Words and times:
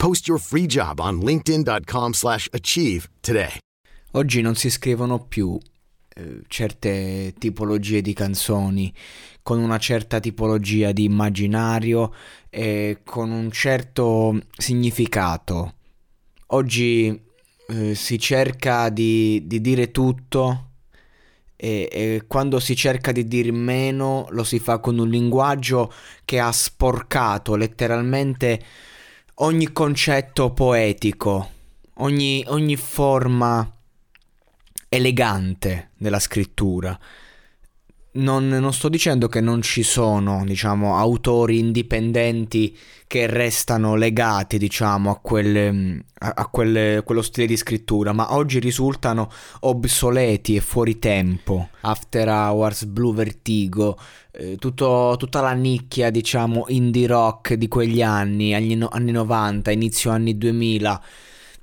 Post 0.00 0.28
your 0.28 0.40
free 0.40 0.64
job 0.64 0.98
on 0.98 1.20
linkedin.com/achieve 1.20 2.14
slash 2.14 2.48
achieve 2.52 3.06
today. 3.20 3.58
Oggi 4.12 4.40
non 4.40 4.54
si 4.54 4.70
scrivono 4.70 5.18
più 5.18 5.58
eh, 6.14 6.40
certe 6.48 7.34
tipologie 7.36 8.00
di 8.00 8.14
canzoni 8.14 8.90
con 9.42 9.58
una 9.58 9.76
certa 9.76 10.18
tipologia 10.18 10.92
di 10.92 11.04
immaginario 11.04 12.14
e 12.48 13.00
con 13.04 13.30
un 13.30 13.50
certo 13.50 14.40
significato. 14.56 15.74
Oggi 16.46 17.22
eh, 17.68 17.94
si 17.94 18.18
cerca 18.18 18.88
di, 18.88 19.42
di 19.44 19.60
dire 19.60 19.90
tutto 19.90 20.70
e, 21.54 21.90
e 21.92 22.24
quando 22.26 22.58
si 22.58 22.74
cerca 22.74 23.12
di 23.12 23.28
dire 23.28 23.52
meno 23.52 24.28
lo 24.30 24.44
si 24.44 24.60
fa 24.60 24.78
con 24.78 24.98
un 24.98 25.10
linguaggio 25.10 25.92
che 26.24 26.40
ha 26.40 26.50
sporcato 26.52 27.54
letteralmente 27.54 28.88
ogni 29.42 29.72
concetto 29.72 30.52
poetico, 30.52 31.50
ogni, 31.94 32.44
ogni 32.48 32.76
forma 32.76 33.68
elegante 34.88 35.90
della 35.96 36.18
scrittura. 36.18 36.98
Non, 38.12 38.48
non, 38.48 38.72
sto 38.72 38.88
dicendo 38.88 39.28
che 39.28 39.40
non 39.40 39.62
ci 39.62 39.84
sono, 39.84 40.42
diciamo, 40.44 40.96
autori 40.96 41.60
indipendenti 41.60 42.76
che 43.06 43.28
restano 43.28 43.94
legati, 43.94 44.58
diciamo, 44.58 45.12
a, 45.12 45.16
quel, 45.20 46.02
a, 46.18 46.32
a 46.34 46.46
quel, 46.48 47.04
quello 47.04 47.22
stile 47.22 47.46
di 47.46 47.56
scrittura, 47.56 48.12
ma 48.12 48.34
oggi 48.34 48.58
risultano 48.58 49.30
obsoleti 49.60 50.56
e 50.56 50.60
fuori 50.60 50.98
tempo. 50.98 51.68
After 51.82 52.26
Hours, 52.26 52.84
Blue 52.86 53.14
Vertigo, 53.14 53.96
eh, 54.32 54.56
tutto, 54.56 55.14
tutta 55.16 55.40
la 55.40 55.52
nicchia, 55.52 56.10
diciamo, 56.10 56.64
indie 56.66 57.06
rock 57.06 57.54
di 57.54 57.68
quegli 57.68 58.02
anni, 58.02 58.54
anni, 58.54 58.76
anni 58.90 59.10
90, 59.12 59.70
inizio 59.70 60.10
anni 60.10 60.36
2000. 60.36 61.02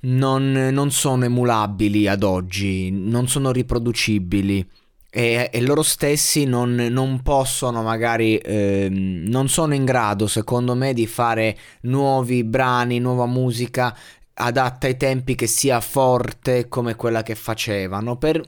Non, 0.00 0.50
non 0.50 0.90
sono 0.92 1.26
emulabili 1.26 2.08
ad 2.08 2.22
oggi, 2.22 2.90
non 2.90 3.28
sono 3.28 3.50
riproducibili 3.50 4.66
e, 5.10 5.48
e 5.52 5.60
loro 5.62 5.82
stessi 5.82 6.44
non, 6.44 6.74
non 6.74 7.22
possono 7.22 7.82
magari, 7.82 8.36
eh, 8.36 8.88
non 8.90 9.48
sono 9.48 9.74
in 9.74 9.84
grado 9.84 10.26
secondo 10.26 10.74
me 10.74 10.92
di 10.92 11.06
fare 11.06 11.56
nuovi 11.82 12.44
brani, 12.44 12.98
nuova 12.98 13.26
musica 13.26 13.96
adatta 14.34 14.86
ai 14.86 14.96
tempi 14.96 15.34
che 15.34 15.46
sia 15.46 15.80
forte 15.80 16.68
come 16.68 16.94
quella 16.94 17.22
che 17.22 17.34
facevano 17.34 18.16
per 18.16 18.40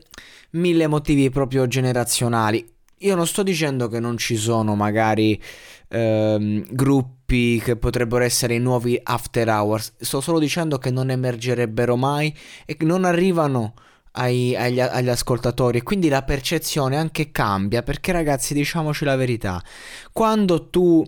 mille 0.51 0.87
motivi 0.87 1.31
proprio 1.31 1.67
generazionali. 1.67 2.65
Io 3.03 3.15
non 3.15 3.27
sto 3.27 3.43
dicendo 3.43 3.89
che 3.89 3.99
non 3.99 4.19
ci 4.19 4.37
sono 4.37 4.75
magari 4.75 5.41
ehm, 5.89 6.67
gruppi 6.71 7.59
che 7.65 7.77
potrebbero 7.77 8.23
essere 8.23 8.55
i 8.55 8.61
nuovi 8.61 9.01
after 9.03 9.49
hours, 9.49 9.95
sto 9.99 10.21
solo 10.21 10.39
dicendo 10.39 10.77
che 10.77 10.91
non 10.91 11.11
emergerebbero 11.11 11.97
mai 11.97 12.37
e 12.67 12.77
che 12.77 12.85
non 12.85 13.05
arrivano 13.05 13.73
ai, 14.13 14.57
agli, 14.57 14.81
agli, 14.81 15.09
ascoltatori. 15.09 15.79
E 15.79 15.83
quindi 15.83 16.09
la 16.09 16.23
percezione 16.23 16.97
anche 16.97 17.31
cambia 17.31 17.83
perché 17.83 18.13
ragazzi 18.13 18.55
diciamoci 18.55 19.05
la 19.05 19.17
verità. 19.17 19.63
Quando 20.13 20.69
tu 20.69 21.05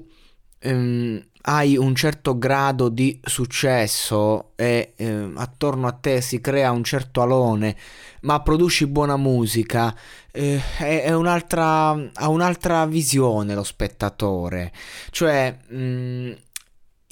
ehm, 0.58 1.22
hai 1.42 1.76
un 1.76 1.94
certo 1.94 2.38
grado 2.38 2.88
di 2.88 3.20
successo 3.24 4.52
e 4.54 4.92
eh, 4.96 5.32
attorno 5.34 5.88
a 5.88 5.92
te 5.92 6.20
si 6.20 6.40
crea 6.40 6.70
un 6.70 6.84
certo 6.84 7.20
alone 7.20 7.76
ma 8.20 8.40
produci 8.42 8.86
buona 8.86 9.16
musica 9.16 9.92
eh, 10.30 10.60
è, 10.78 11.02
è, 11.02 11.12
un'altra 11.12 11.90
ha 11.90 12.28
un'altra 12.28 12.86
visione 12.86 13.54
lo 13.54 13.64
spettatore. 13.64 14.72
Cioè 15.10 15.56
mh, 15.68 15.76
mm, 15.76 16.32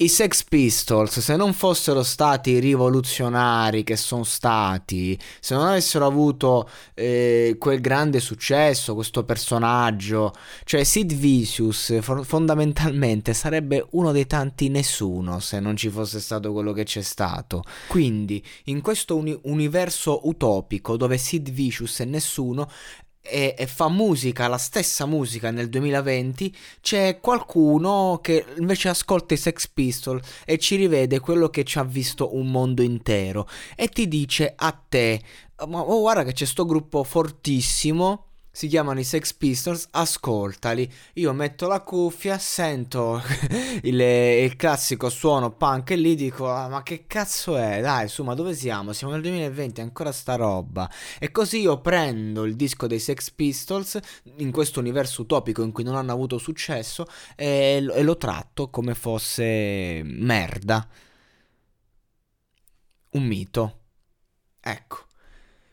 i 0.01 0.07
Sex 0.07 0.43
Pistols, 0.45 1.19
se 1.19 1.35
non 1.35 1.53
fossero 1.53 2.01
stati 2.01 2.57
rivoluzionari 2.57 3.83
che 3.83 3.95
sono 3.95 4.23
stati, 4.23 5.17
se 5.39 5.53
non 5.53 5.67
avessero 5.67 6.07
avuto 6.07 6.67
eh, 6.95 7.55
quel 7.59 7.79
grande 7.81 8.19
successo, 8.19 8.95
questo 8.95 9.23
personaggio, 9.23 10.33
cioè 10.63 10.83
Sid 10.83 11.13
Vicious 11.13 11.99
fondamentalmente 12.23 13.35
sarebbe 13.35 13.85
uno 13.91 14.11
dei 14.11 14.25
tanti 14.25 14.69
nessuno 14.69 15.39
se 15.39 15.59
non 15.59 15.75
ci 15.75 15.89
fosse 15.89 16.19
stato 16.19 16.51
quello 16.51 16.73
che 16.73 16.83
c'è 16.83 17.03
stato. 17.03 17.61
Quindi, 17.87 18.43
in 18.65 18.81
questo 18.81 19.15
uni- 19.15 19.39
universo 19.43 20.27
utopico 20.27 20.97
dove 20.97 21.19
Sid 21.19 21.51
Vicious 21.51 21.99
è 21.99 22.05
nessuno, 22.05 22.67
e, 23.21 23.55
e, 23.57 23.67
fa 23.67 23.87
musica, 23.89 24.47
la 24.47 24.57
stessa 24.57 25.05
musica 25.05 25.51
nel 25.51 25.69
2020, 25.69 26.55
c'è 26.81 27.19
qualcuno 27.19 28.19
che 28.21 28.45
invece 28.57 28.89
ascolta 28.89 29.33
i 29.33 29.37
Sex 29.37 29.67
Pistols 29.67 30.27
e 30.45 30.57
ci 30.57 30.75
rivede 30.75 31.19
quello 31.19 31.49
che 31.49 31.63
ci 31.63 31.79
ha 31.79 31.83
visto 31.83 32.35
un 32.35 32.47
mondo 32.47 32.81
intero. 32.81 33.47
E 33.75 33.87
ti 33.87 34.07
dice 34.07 34.53
a 34.55 34.71
te, 34.71 35.21
ma 35.67 35.81
oh, 35.81 35.99
guarda 36.01 36.23
che 36.23 36.33
c'è 36.33 36.45
sto 36.45 36.65
gruppo 36.65 37.03
fortissimo 37.03 38.30
si 38.51 38.67
chiamano 38.67 38.99
i 38.99 39.03
Sex 39.05 39.33
Pistols, 39.33 39.87
ascoltali. 39.91 40.91
Io 41.13 41.31
metto 41.33 41.67
la 41.67 41.81
cuffia, 41.81 42.37
sento 42.37 43.21
il, 43.83 43.99
il, 43.99 44.55
classico 44.57 45.09
suono 45.09 45.51
punk 45.51 45.91
e 45.91 45.95
lì 45.95 46.15
dico: 46.15 46.49
ah, 46.49 46.67
Ma 46.67 46.83
che 46.83 47.05
cazzo 47.07 47.55
è? 47.57 47.79
Dai, 47.81 48.09
su, 48.09 48.23
ma 48.23 48.33
dove 48.33 48.53
siamo? 48.53 48.91
Siamo 48.91 49.13
nel 49.13 49.21
2020, 49.21 49.81
ancora 49.81 50.11
sta 50.11 50.35
roba. 50.35 50.89
E 51.17 51.31
così 51.31 51.61
io 51.61 51.79
prendo 51.79 52.43
il 52.43 52.55
disco 52.55 52.87
dei 52.87 52.99
Sex 52.99 53.31
Pistols 53.31 53.97
in 54.37 54.51
questo 54.51 54.79
universo 54.81 55.21
utopico 55.21 55.63
in 55.63 55.71
cui 55.71 55.83
non 55.83 55.95
hanno 55.95 56.11
avuto 56.11 56.37
successo 56.37 57.05
e, 57.35 57.85
e 57.89 58.03
lo 58.03 58.17
tratto 58.17 58.69
come 58.69 58.95
fosse 58.95 60.01
merda. 60.03 60.85
Un 63.11 63.23
mito. 63.23 63.79
Ecco. 64.59 65.10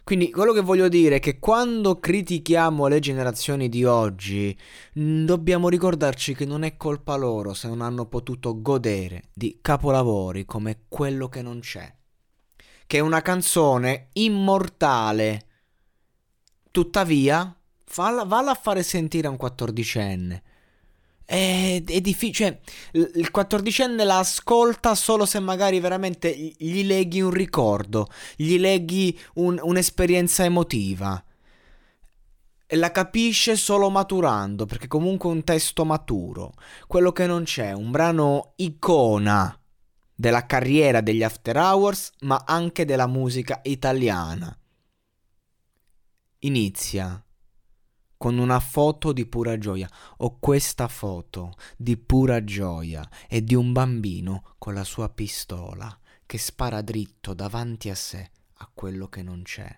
Quindi 0.09 0.31
quello 0.31 0.55
che 0.55 0.63
voglio 0.63 0.89
dire 0.89 1.17
è 1.17 1.21
che 1.21 1.39
quando 1.39 2.01
critichiamo 2.01 2.87
le 2.87 2.99
generazioni 2.99 3.69
di 3.69 3.85
oggi, 3.85 4.59
mm, 4.99 5.27
dobbiamo 5.27 5.69
ricordarci 5.69 6.35
che 6.35 6.47
non 6.47 6.63
è 6.63 6.79
colpa 6.79 7.15
loro 7.17 7.53
se 7.53 7.69
non 7.69 7.83
hanno 7.83 8.07
potuto 8.07 8.63
godere 8.63 9.25
di 9.35 9.59
capolavori 9.61 10.47
come 10.47 10.85
quello 10.89 11.29
che 11.29 11.43
non 11.43 11.61
c'è. 11.61 11.95
Che 12.87 12.97
è 12.97 13.01
una 13.01 13.21
canzone 13.21 14.09
immortale. 14.15 15.47
Tuttavia, 16.71 17.55
falla, 17.85 18.25
valla 18.25 18.53
a 18.53 18.59
fare 18.59 18.83
sentire 18.83 19.27
a 19.27 19.31
un 19.31 19.37
quattordicenne. 19.37 20.43
È, 21.31 21.83
è 21.85 22.01
difficile. 22.01 22.63
Cioè, 22.91 23.11
il 23.17 23.31
quattordicenne 23.31 24.03
la 24.03 24.21
ascolta 24.21 24.95
solo 24.95 25.27
se 25.27 25.39
magari 25.41 25.79
veramente 25.79 26.35
gli 26.35 26.85
leghi 26.85 27.21
un 27.21 27.33
ricordo, 27.33 28.09
gli 28.35 28.59
leghi 28.59 29.19
un, 29.35 29.61
un'esperienza 29.63 30.45
emotiva. 30.45 31.23
E 32.67 32.77
la 32.77 32.91
capisce 32.91 33.57
solo 33.57 33.91
maturando, 33.91 34.65
perché 34.65 34.87
comunque 34.87 35.29
è 35.29 35.33
un 35.33 35.45
testo 35.45 35.85
maturo. 35.85 36.55
Quello 36.87 37.13
che 37.13 37.27
non 37.27 37.45
c'è, 37.45 37.73
un 37.73 37.91
brano 37.91 38.55
icona 38.57 39.55
della 40.15 40.47
carriera 40.47 41.03
degli 41.03 41.23
After 41.23 41.59
Hours, 41.59 42.13
ma 42.21 42.43
anche 42.47 42.87
della 42.87 43.07
musica 43.07 43.61
italiana. 43.65 44.59
Inizia 46.39 47.23
con 48.19 48.37
una 48.37 48.61
foto 48.61 49.13
di 49.13 49.25
pura 49.25 49.57
gioia. 49.57 49.89
Ho 50.19 50.39
questa 50.39 50.89
foto 50.89 51.55
di 51.77 51.97
pura 51.97 52.45
gioia 52.45 53.09
e 53.29 53.43
di 53.43 53.55
un 53.55 53.73
bambino 53.73 54.57
con 54.59 54.75
la 54.75 54.85
sua 54.85 55.09
pistola 55.09 55.97
che 56.27 56.37
spara 56.37 56.83
dritto 56.83 57.33
davanti 57.33 57.89
a 57.89 57.95
sé 57.95 58.31
a 58.55 58.71
quello 58.75 59.09
che 59.09 59.23
non 59.23 59.43
c'è. 59.43 59.75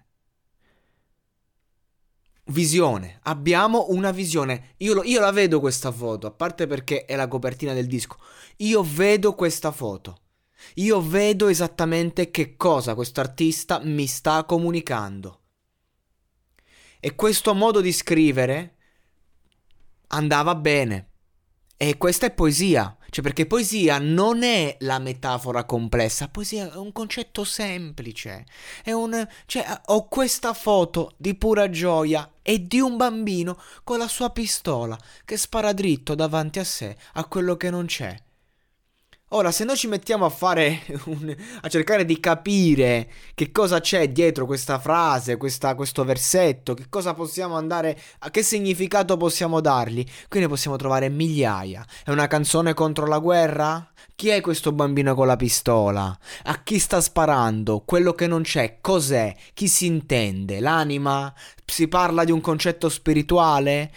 Visione, 2.47 3.21
abbiamo 3.25 3.87
una 3.91 4.11
visione. 4.11 4.75
Io, 4.79 4.95
lo, 4.95 5.05
io 5.05 5.21
la 5.21 5.31
vedo 5.31 5.61
questa 5.61 5.93
foto, 5.93 6.27
a 6.27 6.33
parte 6.33 6.67
perché 6.67 7.05
è 7.05 7.15
la 7.15 7.29
copertina 7.29 7.75
del 7.75 7.87
disco. 7.87 8.17
Io 8.57 8.83
vedo 8.83 9.35
questa 9.35 9.71
foto. 9.71 10.23
Io 10.75 11.01
vedo 11.01 11.49
esattamente 11.49 12.31
che 12.31 12.57
cosa 12.57 12.95
questo 12.95 13.21
artista 13.21 13.81
mi 13.85 14.07
sta 14.07 14.45
comunicando. 14.45 15.40
E 17.01 17.15
questo 17.15 17.55
modo 17.55 17.81
di 17.81 17.93
scrivere 17.93 18.77
andava 20.09 20.55
bene. 20.55 21.07
E 21.83 21.97
questa 21.97 22.27
è 22.27 22.31
poesia, 22.31 22.95
cioè 23.09 23.25
perché 23.25 23.47
poesia 23.47 23.99
non 23.99 24.43
è 24.43 24.77
la 24.81 24.99
metafora 24.99 25.65
complessa, 25.65 26.29
poesia 26.29 26.71
è 26.71 26.77
un 26.77 26.93
concetto 26.93 27.43
semplice. 27.43 28.45
È 28.85 28.93
un 28.93 29.27
cioè 29.47 29.65
ho 29.87 30.07
questa 30.07 30.53
foto 30.53 31.15
di 31.17 31.35
pura 31.35 31.71
gioia 31.71 32.35
e 32.43 32.67
di 32.67 32.81
un 32.81 32.99
bambino 32.99 33.59
con 33.83 33.97
la 33.97 34.09
sua 34.09 34.29
pistola 34.29 34.99
che 35.25 35.39
spara 35.39 35.73
dritto 35.73 36.15
davanti 36.15 36.59
a 36.59 36.65
sé 36.65 36.95
a 37.15 37.25
quello 37.25 37.57
che 37.57 37.71
non 37.71 37.87
c'è. 37.87 38.15
Ora, 39.33 39.53
se 39.53 39.63
noi 39.63 39.77
ci 39.77 39.87
mettiamo 39.87 40.25
a 40.25 40.29
fare 40.29 40.81
un, 41.07 41.33
a 41.61 41.69
cercare 41.69 42.05
di 42.05 42.19
capire 42.19 43.09
che 43.35 43.53
cosa 43.53 43.79
c'è 43.79 44.11
dietro 44.11 44.45
questa 44.45 44.81
frase, 44.81 45.37
questa, 45.37 45.77
questo 45.77 46.03
versetto, 46.03 46.75
che 46.75 46.87
cosa 46.89 47.15
possiamo 47.15 47.57
andare, 47.57 47.97
a 48.21 48.31
che 48.31 48.43
significato 48.43 49.17
possiamo 49.17 49.61
dargli, 49.61 50.05
qui 50.29 50.41
ne 50.41 50.49
possiamo 50.49 50.77
trovare 50.77 51.09
migliaia. 51.09 51.87
È 52.05 52.11
una 52.11 52.27
canzone 52.27 52.75
contro 52.75 53.07
la 53.07 53.21
guerra? 53.21 53.93
Chi 54.17 54.31
è 54.31 54.41
questo 54.41 54.73
bambino 54.73 55.15
con 55.15 55.29
la 55.29 55.37
pistola? 55.37 56.19
A 56.45 56.63
chi 56.65 56.81
sta 56.81 57.01
sparando? 57.01 57.85
Quello 57.87 58.15
che 58.15 58.27
non 58.27 58.43
c'è, 58.43 58.79
cos'è? 58.81 59.33
Chi 59.55 59.69
si 59.69 59.87
intende? 59.87 60.59
L'anima? 60.59 61.33
Si 61.65 61.87
parla 61.87 62.25
di 62.25 62.33
un 62.33 62.41
concetto 62.41 62.89
spirituale? 62.89 63.93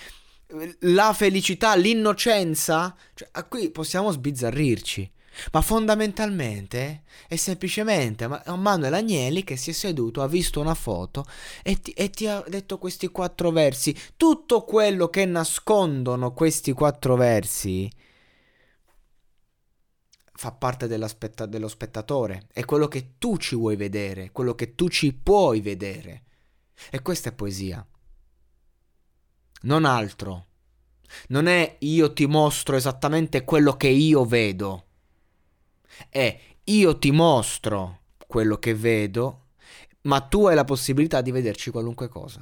La 0.82 1.12
felicità, 1.14 1.74
l'innocenza? 1.74 2.96
Cioè, 3.16 3.30
qui 3.48 3.72
possiamo 3.72 4.12
sbizzarrirci. 4.12 5.10
Ma 5.52 5.62
fondamentalmente 5.62 7.04
è 7.28 7.36
semplicemente 7.36 8.28
Manuel 8.28 8.94
Agnelli 8.94 9.44
che 9.44 9.58
si 9.58 9.72
è 9.72 9.74
seduto, 9.74 10.22
ha 10.22 10.28
visto 10.28 10.60
una 10.60 10.76
foto 10.76 11.26
e 11.64 11.80
ti, 11.80 11.92
e 11.92 12.10
ti, 12.10 12.28
ha 12.28 12.44
detto 12.48 12.78
questi 12.78 13.08
quattro 13.08 13.52
versi. 13.52 13.96
Tutto 14.16 14.64
quello 14.64 15.10
che 15.10 15.26
nascondono 15.26 16.34
questi 16.34 16.72
quattro 16.72 17.16
versi 17.16 17.92
fa 20.36 20.52
parte 20.52 21.08
spetta- 21.08 21.46
dello 21.46 21.68
spettatore. 21.68 22.48
È 22.52 22.66
quello 22.66 22.88
che 22.88 23.14
tu 23.18 23.38
ci 23.38 23.56
vuoi 23.56 23.76
vedere, 23.76 24.32
quello 24.32 24.56
che 24.56 24.76
tu 24.76 24.90
ci 24.90 25.14
puoi 25.14 25.62
vedere. 25.62 26.24
E 26.90 27.02
questa 27.02 27.30
è 27.30 27.34
poesia. 27.34 27.86
Non 29.62 29.86
altro. 29.86 30.48
Non 31.28 31.48
è 31.48 31.78
io 31.80 32.12
ti 32.12 32.26
mostro 32.26 32.76
esattamente 32.76 33.44
quello 33.44 33.78
che 33.78 33.88
io 33.88 34.26
vedo 34.26 34.88
è 36.10 36.40
io 36.66 36.98
ti 36.98 37.12
mostro 37.12 38.00
quello 38.28 38.58
che 38.58 38.74
vedo, 38.74 39.48
ma 40.04 40.22
tu 40.22 40.46
hai 40.48 40.56
la 40.56 40.64
possibilità 40.64 41.22
di 41.22 41.32
vederci 41.32 41.72
qualunque 41.72 42.08
cosa. 42.08 42.42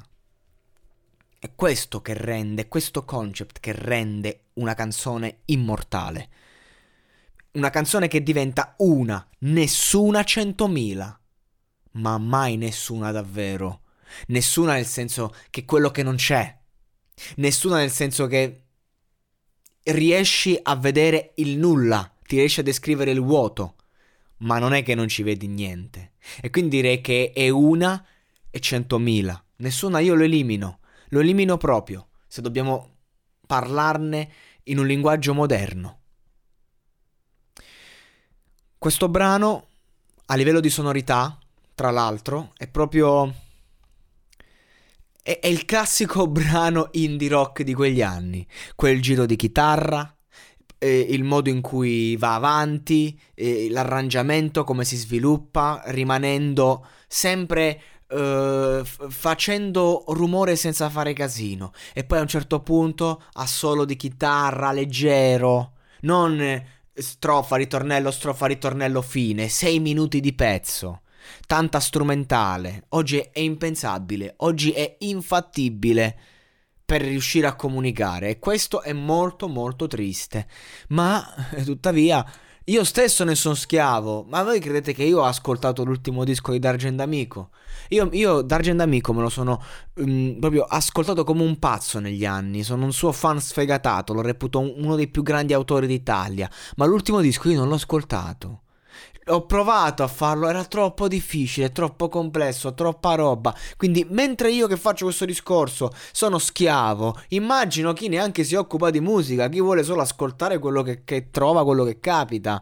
È 1.38 1.50
questo 1.54 2.00
che 2.00 2.14
rende, 2.14 2.68
questo 2.68 3.04
concept 3.04 3.58
che 3.58 3.72
rende 3.72 4.44
una 4.54 4.74
canzone 4.74 5.40
immortale. 5.46 6.30
Una 7.52 7.70
canzone 7.70 8.06
che 8.06 8.22
diventa 8.22 8.74
una, 8.78 9.26
nessuna 9.40 10.22
centomila, 10.22 11.20
ma 11.92 12.18
mai 12.18 12.56
nessuna 12.56 13.10
davvero. 13.10 13.80
Nessuna 14.28 14.74
nel 14.74 14.86
senso 14.86 15.34
che 15.50 15.64
quello 15.64 15.90
che 15.90 16.02
non 16.02 16.14
c'è. 16.14 16.58
Nessuna 17.36 17.78
nel 17.78 17.90
senso 17.90 18.26
che 18.26 18.62
riesci 19.84 20.58
a 20.62 20.76
vedere 20.76 21.32
il 21.36 21.58
nulla 21.58 22.11
ti 22.32 22.38
riesce 22.38 22.62
a 22.62 22.64
descrivere 22.64 23.10
il 23.10 23.20
vuoto, 23.20 23.74
ma 24.38 24.58
non 24.58 24.72
è 24.72 24.82
che 24.82 24.94
non 24.94 25.06
ci 25.06 25.22
vedi 25.22 25.48
niente. 25.48 26.12
E 26.40 26.48
quindi 26.48 26.76
direi 26.76 27.02
che 27.02 27.30
è 27.34 27.50
una 27.50 28.02
e 28.48 28.58
centomila. 28.58 29.44
Nessuna 29.56 29.98
io 29.98 30.14
lo 30.14 30.22
elimino, 30.22 30.78
lo 31.08 31.20
elimino 31.20 31.58
proprio, 31.58 32.08
se 32.26 32.40
dobbiamo 32.40 32.88
parlarne 33.46 34.32
in 34.64 34.78
un 34.78 34.86
linguaggio 34.86 35.34
moderno. 35.34 35.98
Questo 38.78 39.10
brano, 39.10 39.66
a 40.24 40.34
livello 40.34 40.60
di 40.60 40.70
sonorità, 40.70 41.38
tra 41.74 41.90
l'altro, 41.90 42.54
è 42.56 42.66
proprio... 42.66 43.30
È, 45.22 45.38
il 45.42 45.66
classico 45.66 46.26
brano 46.32 46.88
indie 46.92 47.28
rock 47.28 47.62
di 47.62 47.74
quegli 47.74 48.00
anni. 48.00 48.46
Quel 48.74 49.02
giro 49.02 49.26
di 49.26 49.36
chitarra, 49.36 50.11
eh, 50.82 51.06
il 51.10 51.22
modo 51.22 51.48
in 51.48 51.60
cui 51.60 52.16
va 52.16 52.34
avanti, 52.34 53.16
eh, 53.34 53.68
l'arrangiamento, 53.70 54.64
come 54.64 54.84
si 54.84 54.96
sviluppa, 54.96 55.80
rimanendo 55.86 56.84
sempre 57.06 57.80
f- 58.12 59.08
facendo 59.08 60.04
rumore 60.08 60.54
senza 60.54 60.90
fare 60.90 61.14
casino. 61.14 61.72
E 61.94 62.04
poi 62.04 62.18
a 62.18 62.20
un 62.20 62.28
certo 62.28 62.60
punto 62.60 63.22
a 63.34 63.46
solo 63.46 63.86
di 63.86 63.96
chitarra 63.96 64.70
leggero 64.72 65.76
non 66.02 66.62
strofa 66.92 67.56
ritornello 67.56 68.10
strofa 68.10 68.44
ritornello 68.44 69.00
fine 69.00 69.48
sei 69.48 69.80
minuti 69.80 70.20
di 70.20 70.34
pezzo. 70.34 71.00
Tanta 71.46 71.80
strumentale. 71.80 72.84
Oggi 72.90 73.16
è 73.32 73.38
impensabile 73.38 74.34
oggi 74.38 74.72
è 74.72 74.96
infattibile 74.98 76.18
per 76.92 77.00
riuscire 77.00 77.46
a 77.46 77.54
comunicare 77.54 78.28
e 78.28 78.38
questo 78.38 78.82
è 78.82 78.92
molto 78.92 79.48
molto 79.48 79.86
triste. 79.86 80.46
Ma 80.88 81.26
tuttavia 81.64 82.22
io 82.64 82.84
stesso 82.84 83.24
ne 83.24 83.34
sono 83.34 83.54
schiavo. 83.54 84.26
Ma 84.28 84.42
voi 84.42 84.60
credete 84.60 84.92
che 84.92 85.02
io 85.02 85.20
ho 85.20 85.24
ascoltato 85.24 85.84
l'ultimo 85.84 86.22
disco 86.22 86.52
di 86.52 86.58
Dargen 86.58 86.96
D'Amico? 86.96 87.48
Io, 87.88 88.10
io 88.12 88.42
Dargen 88.42 88.76
D'Amico 88.76 89.14
me 89.14 89.22
lo 89.22 89.30
sono 89.30 89.62
um, 89.94 90.36
proprio 90.38 90.64
ascoltato 90.64 91.24
come 91.24 91.42
un 91.42 91.58
pazzo 91.58 91.98
negli 91.98 92.26
anni. 92.26 92.62
Sono 92.62 92.84
un 92.84 92.92
suo 92.92 93.10
fan 93.10 93.40
sfegatato, 93.40 94.12
lo 94.12 94.20
reputo 94.20 94.58
uno 94.58 94.94
dei 94.94 95.08
più 95.08 95.22
grandi 95.22 95.54
autori 95.54 95.86
d'Italia. 95.86 96.50
Ma 96.76 96.84
l'ultimo 96.84 97.22
disco 97.22 97.48
io 97.48 97.58
non 97.58 97.68
l'ho 97.68 97.76
ascoltato. 97.76 98.60
Ho 99.26 99.46
provato 99.46 100.02
a 100.02 100.08
farlo, 100.08 100.48
era 100.48 100.64
troppo 100.64 101.06
difficile, 101.06 101.70
troppo 101.70 102.08
complesso, 102.08 102.74
troppa 102.74 103.14
roba. 103.14 103.54
Quindi, 103.76 104.04
mentre 104.10 104.50
io 104.50 104.66
che 104.66 104.76
faccio 104.76 105.04
questo 105.04 105.24
discorso 105.24 105.92
sono 106.10 106.38
schiavo, 106.38 107.16
immagino 107.28 107.92
chi 107.92 108.08
neanche 108.08 108.42
si 108.42 108.56
occupa 108.56 108.90
di 108.90 109.00
musica, 109.00 109.48
chi 109.48 109.60
vuole 109.60 109.84
solo 109.84 110.02
ascoltare 110.02 110.58
quello 110.58 110.82
che, 110.82 111.04
che 111.04 111.30
trova, 111.30 111.62
quello 111.64 111.84
che 111.84 112.00
capita. 112.00 112.60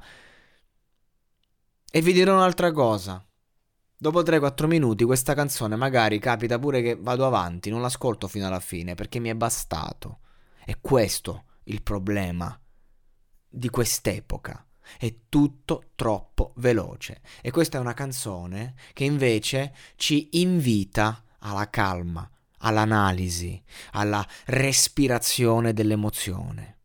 E 1.90 2.00
vi 2.02 2.12
dirò 2.12 2.34
un'altra 2.34 2.72
cosa. 2.72 3.24
Dopo 3.96 4.22
3-4 4.22 4.66
minuti 4.66 5.04
questa 5.04 5.34
canzone 5.34 5.76
magari 5.76 6.18
capita 6.18 6.58
pure 6.58 6.82
che 6.82 6.96
vado 6.98 7.26
avanti, 7.26 7.70
non 7.70 7.82
l'ascolto 7.82 8.28
fino 8.28 8.46
alla 8.46 8.60
fine 8.60 8.94
perché 8.94 9.18
mi 9.18 9.30
è 9.30 9.34
bastato. 9.34 10.20
È 10.64 10.76
questo 10.80 11.44
il 11.64 11.82
problema 11.82 12.58
di 13.48 13.68
quest'epoca 13.70 14.64
è 14.98 15.14
tutto 15.28 15.90
troppo 15.94 16.52
veloce. 16.56 17.20
E 17.40 17.50
questa 17.50 17.78
è 17.78 17.80
una 17.80 17.94
canzone 17.94 18.74
che 18.92 19.04
invece 19.04 19.74
ci 19.96 20.28
invita 20.32 21.24
alla 21.38 21.68
calma, 21.70 22.28
all'analisi, 22.58 23.62
alla 23.92 24.26
respirazione 24.46 25.72
dell'emozione. 25.72 26.78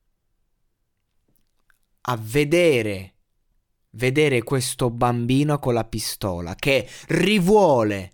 A 2.07 2.17
vedere, 2.17 3.15
vedere 3.91 4.43
questo 4.43 4.89
bambino 4.89 5.57
con 5.59 5.73
la 5.73 5.85
pistola 5.85 6.55
che 6.55 6.87
rivuole 7.07 8.13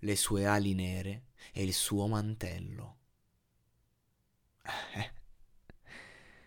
le 0.00 0.16
sue 0.16 0.46
ali 0.46 0.74
nere 0.74 1.26
e 1.52 1.62
il 1.62 1.72
suo 1.72 2.08
mantello. 2.08 2.96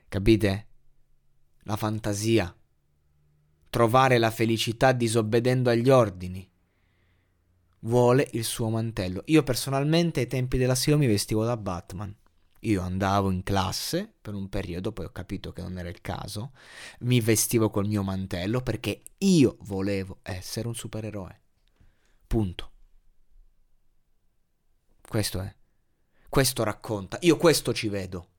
Capite? 0.08 0.68
La 1.68 1.78
fantasia. 1.78 2.56
Trovare 3.72 4.20
la 4.20 4.30
felicità 4.30 4.92
disobbedendo 4.92 5.72
agli 5.72 5.90
ordini. 5.90 6.48
Vuole 7.80 8.30
il 8.34 8.44
suo 8.44 8.70
mantello. 8.70 9.24
Io 9.26 9.42
personalmente 9.42 10.20
ai 10.20 10.28
tempi 10.28 10.58
dell'asilo 10.58 10.98
mi 10.98 11.08
vestivo 11.08 11.44
da 11.44 11.58
Batman. 11.58 12.16
Io 12.62 12.82
andavo 12.82 13.32
in 13.32 13.42
classe 13.42 14.14
per 14.22 14.36
un 14.36 14.48
periodo, 14.48 14.92
poi 14.92 15.06
ho 15.06 15.12
capito 15.12 15.52
che 15.54 15.62
non 15.64 15.78
era 15.78 15.90
il 15.90 16.02
caso, 16.02 16.52
mi 17.00 17.20
vestivo 17.20 17.70
col 17.72 17.88
mio 17.88 18.04
mantello 18.04 18.62
perché 18.62 19.02
io 19.20 19.58
volevo 19.62 20.20
essere 20.22 20.68
un 20.68 20.76
supereroe. 20.76 21.42
Punto. 22.28 22.72
Questo 25.08 25.42
è. 25.42 25.56
Questo 26.30 26.64
racconta. 26.64 27.18
Io 27.22 27.38
questo 27.38 27.74
ci 27.74 27.88
vedo. 27.88 28.30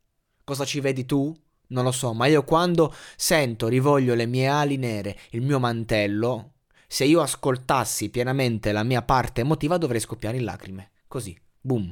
Cosa 0.45 0.64
ci 0.64 0.78
vedi 0.78 1.04
tu? 1.04 1.37
Non 1.68 1.85
lo 1.85 1.92
so, 1.92 2.12
ma 2.12 2.26
io 2.26 2.44
quando 2.44 2.94
sento, 3.16 3.68
rivoglio 3.68 4.14
le 4.14 4.26
mie 4.26 4.46
ali 4.46 4.76
nere, 4.76 5.18
il 5.30 5.42
mio 5.42 5.58
mantello, 5.58 6.52
se 6.87 7.04
io 7.04 7.20
ascoltassi 7.20 8.08
pienamente 8.08 8.70
la 8.70 8.85
mia 8.85 9.02
parte 9.02 9.40
emotiva 9.40 9.76
dovrei 9.76 10.00
scoppiare 10.00 10.37
in 10.37 10.44
lacrime. 10.44 10.92
Così, 11.08 11.37
boom. 11.61 11.90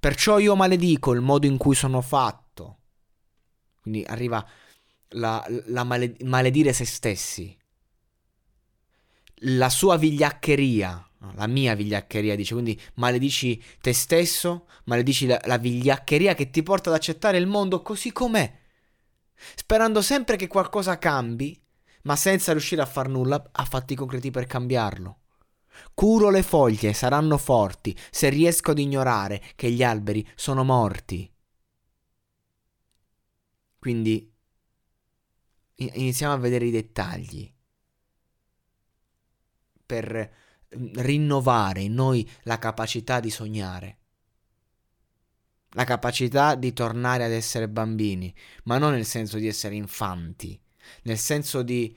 Perciò 0.00 0.38
io 0.38 0.56
maledico 0.56 1.12
il 1.12 1.20
modo 1.20 1.46
in 1.46 1.56
cui 1.56 1.76
sono 1.76 2.00
fatto. 2.00 2.78
Quindi 3.80 4.04
arriva 4.04 4.44
la, 5.10 5.44
la 5.66 5.84
male, 5.84 6.16
maledire 6.24 6.72
se 6.72 6.84
stessi. 6.84 7.56
La 9.46 9.68
sua 9.68 9.96
vigliaccheria, 9.96 11.08
la 11.34 11.46
mia 11.46 11.74
vigliaccheria 11.74 12.34
dice, 12.34 12.54
quindi 12.54 12.80
maledici 12.94 13.62
te 13.80 13.92
stesso, 13.92 14.66
maledici 14.84 15.26
la, 15.26 15.40
la 15.44 15.58
vigliaccheria 15.58 16.34
che 16.34 16.50
ti 16.50 16.62
porta 16.62 16.90
ad 16.90 16.96
accettare 16.96 17.38
il 17.38 17.46
mondo 17.46 17.82
così 17.82 18.12
com'è, 18.12 18.60
sperando 19.54 20.02
sempre 20.02 20.36
che 20.36 20.46
qualcosa 20.46 20.98
cambi, 20.98 21.60
ma 22.02 22.16
senza 22.16 22.52
riuscire 22.52 22.82
a 22.82 22.86
far 22.86 23.08
nulla 23.08 23.50
a 23.52 23.64
fatti 23.64 23.94
concreti 23.94 24.30
per 24.30 24.46
cambiarlo. 24.46 25.18
Curo 25.94 26.30
le 26.30 26.42
foglie, 26.42 26.92
saranno 26.92 27.38
forti, 27.38 27.96
se 28.10 28.28
riesco 28.28 28.72
ad 28.72 28.78
ignorare 28.78 29.42
che 29.56 29.70
gli 29.70 29.82
alberi 29.82 30.26
sono 30.34 30.64
morti. 30.64 31.30
Quindi 33.78 34.32
iniziamo 35.74 36.32
a 36.32 36.38
vedere 36.38 36.66
i 36.66 36.70
dettagli 36.70 37.52
per 39.84 40.32
mm, 40.76 40.92
rinnovare 40.96 41.80
in 41.80 41.94
noi 41.94 42.28
la 42.44 42.58
capacità 42.58 43.20
di 43.20 43.30
sognare, 43.30 43.98
la 45.72 45.84
capacità 45.84 46.54
di 46.54 46.72
tornare 46.72 47.24
ad 47.24 47.32
essere 47.32 47.68
bambini, 47.68 48.34
ma 48.64 48.78
non 48.78 48.92
nel 48.92 49.06
senso 49.06 49.38
di 49.38 49.46
essere 49.46 49.74
infanti, 49.74 50.58
nel 51.02 51.18
senso 51.18 51.62
di 51.62 51.96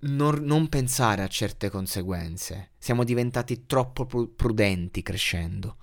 non, 0.00 0.40
non, 0.42 0.68
pensare 0.68 1.22
a 1.22 1.28
certe 1.28 1.70
conseguenze. 1.70 2.70
Siamo 2.78 3.04
diventati 3.04 3.66
troppo 3.66 4.06
prudenti 4.06 5.02
crescendo. 5.02 5.76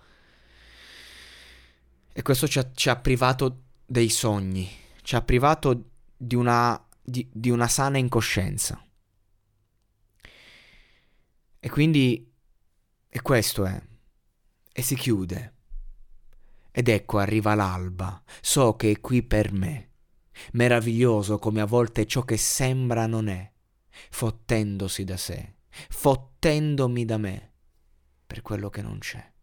E 2.11 2.21
questo 2.21 2.47
ci 2.47 2.59
ha, 2.59 2.69
ci 2.73 2.89
ha 2.89 2.97
privato 2.97 3.63
dei 3.85 4.09
sogni, 4.09 4.69
ci 5.03 5.15
ha 5.15 5.21
privato 5.21 5.91
di 6.15 6.35
una, 6.35 6.85
di, 7.01 7.27
di 7.31 7.49
una 7.49 7.67
sana 7.67 7.97
incoscienza. 7.97 8.83
E 11.61 11.69
quindi, 11.69 12.29
e 13.07 13.21
questo 13.21 13.65
è, 13.65 13.81
e 14.71 14.81
si 14.81 14.95
chiude. 14.95 15.53
Ed 16.71 16.87
ecco 16.87 17.17
arriva 17.17 17.55
l'alba, 17.55 18.21
so 18.41 18.75
che 18.75 18.91
è 18.91 18.99
qui 18.99 19.23
per 19.23 19.51
me. 19.51 19.91
Meraviglioso 20.53 21.37
come 21.39 21.61
a 21.61 21.65
volte 21.65 22.05
ciò 22.05 22.23
che 22.23 22.37
sembra 22.37 23.05
non 23.07 23.27
è 23.27 23.51
fottendosi 24.09 25.03
da 25.03 25.17
sé, 25.17 25.55
fottendomi 25.89 27.05
da 27.05 27.17
me 27.17 27.53
per 28.25 28.41
quello 28.41 28.69
che 28.69 28.81
non 28.81 28.99
c'è. 28.99 29.33